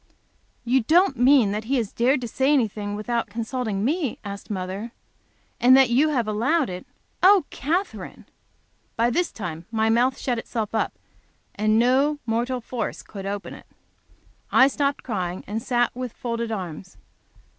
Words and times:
"You 0.65 0.81
don't 0.81 1.15
mean 1.15 1.51
that 1.51 1.65
he 1.65 1.75
has 1.77 1.91
dared 1.93 2.21
to 2.21 2.27
say 2.27 2.51
anything 2.51 2.95
without 2.95 3.27
consulting 3.29 3.85
me?" 3.85 4.17
asked 4.23 4.49
mother. 4.49 4.93
"And 5.59 5.77
you 5.77 6.09
have 6.09 6.27
allowed 6.27 6.71
it! 6.71 6.87
Oh, 7.21 7.45
Katherine!" 7.51 8.25
This 8.97 9.31
time 9.31 9.67
my 9.69 9.91
mouth 9.91 10.17
shut 10.17 10.39
itself 10.39 10.73
up, 10.73 10.93
and 11.53 11.77
no 11.77 12.17
mortal 12.25 12.61
force 12.61 13.03
could 13.03 13.27
open 13.27 13.53
it. 13.53 13.67
I 14.51 14.67
stopped 14.67 15.03
crying, 15.03 15.43
and 15.45 15.61
sat 15.61 15.95
with 15.95 16.13
folded 16.13 16.51
arms. 16.51 16.97